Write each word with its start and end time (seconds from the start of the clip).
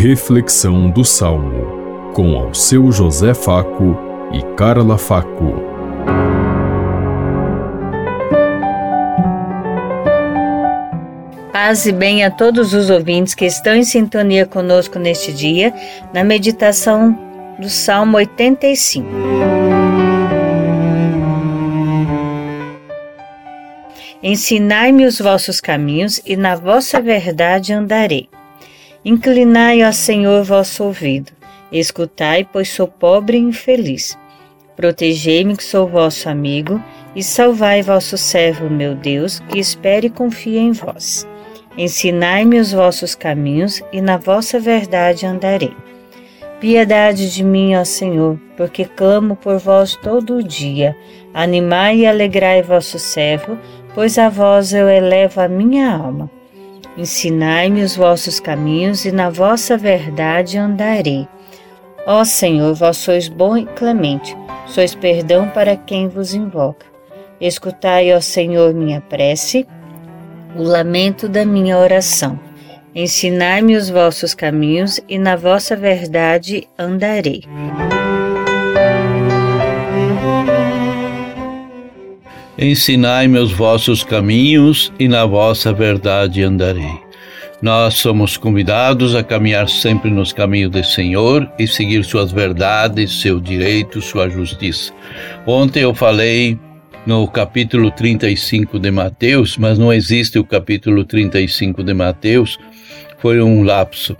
Reflexão 0.00 0.88
do 0.88 1.04
Salmo, 1.04 2.12
com 2.14 2.36
ao 2.36 2.54
seu 2.54 2.92
José 2.92 3.34
Faco 3.34 3.98
e 4.32 4.40
Carla 4.54 4.96
Faco. 4.96 5.54
Paz 11.52 11.84
e 11.84 11.90
bem 11.90 12.24
a 12.24 12.30
todos 12.30 12.74
os 12.74 12.90
ouvintes 12.90 13.34
que 13.34 13.44
estão 13.44 13.74
em 13.74 13.82
sintonia 13.82 14.46
conosco 14.46 15.00
neste 15.00 15.32
dia, 15.32 15.74
na 16.14 16.22
meditação 16.22 17.18
do 17.58 17.68
Salmo 17.68 18.18
85. 18.18 19.04
Ensinai-me 24.22 25.06
os 25.06 25.18
vossos 25.18 25.60
caminhos 25.60 26.22
e 26.24 26.36
na 26.36 26.54
vossa 26.54 27.00
verdade 27.00 27.72
andarei. 27.72 28.28
Inclinai, 29.08 29.82
ó 29.84 29.90
Senhor, 29.90 30.44
vosso 30.44 30.84
ouvido. 30.84 31.32
Escutai, 31.72 32.46
pois 32.52 32.68
sou 32.68 32.86
pobre 32.86 33.38
e 33.38 33.40
infeliz. 33.40 34.18
Protegei-me, 34.76 35.56
que 35.56 35.64
sou 35.64 35.88
vosso 35.88 36.28
amigo, 36.28 36.78
e 37.16 37.22
salvai 37.22 37.80
vosso 37.80 38.18
servo, 38.18 38.68
meu 38.68 38.94
Deus, 38.94 39.40
que 39.48 39.58
espere 39.58 40.08
e 40.08 40.10
confia 40.10 40.60
em 40.60 40.72
vós. 40.72 41.26
Ensinai-me 41.78 42.60
os 42.60 42.70
vossos 42.70 43.14
caminhos, 43.14 43.80
e 43.94 44.02
na 44.02 44.18
vossa 44.18 44.60
verdade 44.60 45.24
andarei. 45.24 45.74
Piedade 46.60 47.32
de 47.32 47.42
mim, 47.42 47.76
ó 47.76 47.84
Senhor, 47.84 48.38
porque 48.58 48.84
clamo 48.84 49.36
por 49.36 49.58
vós 49.58 49.96
todo 49.96 50.36
o 50.36 50.42
dia. 50.42 50.94
Animai 51.32 52.00
e 52.00 52.06
alegrai 52.06 52.60
vosso 52.60 52.98
servo, 52.98 53.58
pois 53.94 54.18
a 54.18 54.28
vós 54.28 54.74
eu 54.74 54.86
elevo 54.86 55.40
a 55.40 55.48
minha 55.48 55.90
alma. 55.96 56.30
Ensinai-me 56.98 57.84
os 57.84 57.94
vossos 57.94 58.40
caminhos 58.40 59.04
e 59.04 59.12
na 59.12 59.30
vossa 59.30 59.78
verdade 59.78 60.58
andarei. 60.58 61.28
Ó 62.04 62.24
Senhor, 62.24 62.74
vós 62.74 62.96
sois 62.96 63.28
bom 63.28 63.56
e 63.56 63.64
clemente, 63.64 64.36
sois 64.66 64.96
perdão 64.96 65.48
para 65.48 65.76
quem 65.76 66.08
vos 66.08 66.34
invoca. 66.34 66.86
Escutai, 67.40 68.12
ó 68.12 68.20
Senhor, 68.20 68.74
minha 68.74 69.00
prece, 69.00 69.64
o 70.56 70.62
lamento 70.64 71.28
da 71.28 71.44
minha 71.44 71.78
oração. 71.78 72.36
Ensinai-me 72.92 73.76
os 73.76 73.88
vossos 73.88 74.34
caminhos 74.34 74.98
e 75.08 75.20
na 75.20 75.36
vossa 75.36 75.76
verdade 75.76 76.66
andarei. 76.76 77.44
Ensinai-me 82.58 83.38
os 83.38 83.52
vossos 83.52 84.02
caminhos 84.02 84.92
e 84.98 85.06
na 85.06 85.24
vossa 85.24 85.72
verdade 85.72 86.42
andarei. 86.42 86.98
Nós 87.62 87.94
somos 87.94 88.36
convidados 88.36 89.14
a 89.14 89.22
caminhar 89.22 89.68
sempre 89.68 90.10
nos 90.10 90.32
caminhos 90.32 90.72
do 90.72 90.82
Senhor 90.82 91.48
e 91.56 91.68
seguir 91.68 92.04
suas 92.04 92.32
verdades, 92.32 93.20
seu 93.20 93.38
direito, 93.38 94.02
sua 94.02 94.28
justiça. 94.28 94.92
Ontem 95.46 95.84
eu 95.84 95.94
falei 95.94 96.58
no 97.06 97.28
capítulo 97.28 97.92
35 97.92 98.78
de 98.80 98.90
Mateus, 98.90 99.56
mas 99.56 99.78
não 99.78 99.92
existe 99.92 100.36
o 100.36 100.44
capítulo 100.44 101.04
35 101.04 101.84
de 101.84 101.94
Mateus, 101.94 102.58
foi 103.18 103.40
um 103.40 103.62
lapso. 103.62 104.16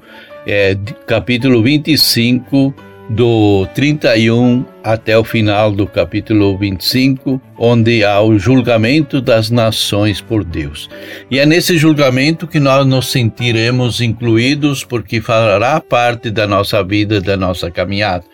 É 0.46 0.76
capítulo 1.06 1.60
25 1.60 2.72
do 3.08 3.66
31 3.74 4.64
até 4.84 5.16
o 5.16 5.24
final 5.24 5.72
do 5.72 5.86
capítulo 5.86 6.56
25, 6.58 7.40
onde 7.58 8.04
há 8.04 8.20
o 8.20 8.38
julgamento 8.38 9.20
das 9.20 9.50
nações 9.50 10.20
por 10.20 10.44
Deus. 10.44 10.88
E 11.30 11.38
é 11.38 11.46
nesse 11.46 11.78
julgamento 11.78 12.46
que 12.46 12.60
nós 12.60 12.86
nos 12.86 13.10
sentiremos 13.10 14.00
incluídos, 14.00 14.84
porque 14.84 15.20
fará 15.20 15.80
parte 15.80 16.30
da 16.30 16.46
nossa 16.46 16.82
vida, 16.84 17.20
da 17.20 17.36
nossa 17.36 17.70
caminhada. 17.70 18.24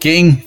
Quem 0.00 0.42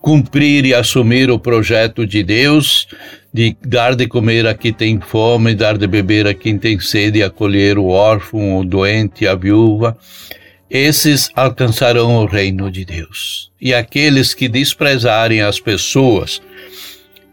cumprir 0.00 0.66
e 0.66 0.74
assumir 0.74 1.30
o 1.30 1.38
projeto 1.38 2.04
de 2.06 2.24
Deus, 2.24 2.88
de 3.32 3.56
dar 3.64 3.94
de 3.94 4.08
comer 4.08 4.46
a 4.46 4.54
quem 4.54 4.72
tem 4.72 5.00
fome, 5.00 5.54
dar 5.54 5.78
de 5.78 5.86
beber 5.86 6.26
a 6.26 6.34
quem 6.34 6.58
tem 6.58 6.78
sede, 6.80 7.22
acolher 7.22 7.78
o 7.78 7.86
órfão, 7.86 8.58
o 8.58 8.64
doente, 8.64 9.26
a 9.26 9.34
viúva, 9.34 9.96
esses 10.72 11.30
alcançarão 11.36 12.16
o 12.16 12.24
reino 12.24 12.70
de 12.70 12.82
Deus. 12.82 13.52
E 13.60 13.74
aqueles 13.74 14.32
que 14.32 14.48
desprezarem 14.48 15.42
as 15.42 15.60
pessoas 15.60 16.40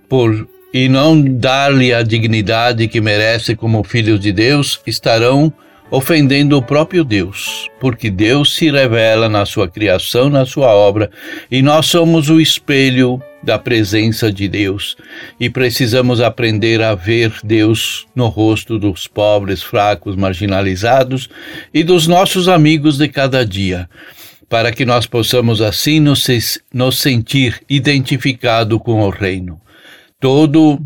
por 0.10 0.46
e 0.74 0.90
não 0.90 1.20
dar-lhe 1.20 1.94
a 1.94 2.04
dignidade 2.04 2.88
que 2.88 3.00
merece 3.00 3.56
como 3.56 3.84
filhos 3.84 4.20
de 4.20 4.32
Deus, 4.32 4.80
estarão 4.86 5.52
ofendendo 5.92 6.58
o 6.58 6.62
próprio 6.62 7.04
Deus, 7.04 7.68
porque 7.80 8.10
Deus 8.10 8.56
se 8.56 8.70
revela 8.70 9.28
na 9.28 9.46
sua 9.46 9.68
criação, 9.68 10.30
na 10.30 10.46
sua 10.46 10.68
obra, 10.68 11.10
e 11.50 11.62
nós 11.62 11.88
somos 11.88 12.30
o 12.30 12.40
espelho 12.40 13.22
da 13.42 13.58
presença 13.58 14.32
de 14.32 14.48
Deus 14.48 14.98
e 15.40 15.50
precisamos 15.50 16.22
aprender 16.22 16.82
a 16.82 16.94
ver 16.94 17.34
Deus 17.44 18.06
no 18.14 18.28
rosto 18.28 18.78
dos 18.78 19.08
pobres, 19.08 19.64
fracos, 19.64 20.16
marginalizados 20.16 21.30
e 21.74 21.84
dos 21.84 22.06
nossos 22.06 22.48
amigos 22.48 22.98
de 22.98 23.08
cada 23.08 23.46
dia, 23.46 23.90
para 24.50 24.72
que 24.72 24.86
nós 24.86 25.06
possamos 25.06 25.62
assim 25.62 26.00
nos, 26.00 26.28
sentir 26.98 27.62
identificado 27.70 28.80
com 28.80 29.02
o 29.02 29.10
reino. 29.10 29.60
Todo 30.20 30.80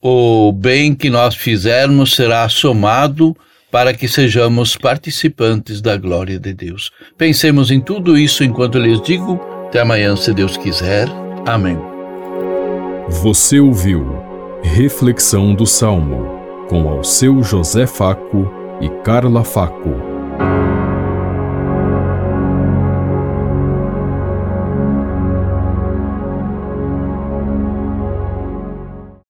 o 0.00 0.52
bem 0.52 0.94
que 0.94 1.10
nós 1.10 1.34
fizermos 1.34 2.14
será 2.14 2.48
somado 2.48 3.36
para 3.70 3.94
que 3.94 4.08
sejamos 4.08 4.76
participantes 4.76 5.80
da 5.80 5.96
glória 5.96 6.38
de 6.38 6.52
Deus. 6.52 6.90
Pensemos 7.16 7.70
em 7.70 7.80
tudo 7.80 8.18
isso 8.18 8.42
enquanto 8.42 8.78
lhes 8.78 9.00
digo. 9.02 9.40
Até 9.68 9.80
amanhã, 9.80 10.16
se 10.16 10.32
Deus 10.32 10.56
quiser. 10.56 11.08
Amém. 11.46 11.78
Você 13.08 13.60
ouviu 13.60 14.20
Reflexão 14.62 15.54
do 15.54 15.66
Salmo 15.66 16.40
com 16.68 16.88
ao 16.88 17.02
seu 17.02 17.42
José 17.42 17.86
Faco 17.86 18.48
e 18.80 18.88
Carla 19.02 19.42
Faco. 19.42 19.90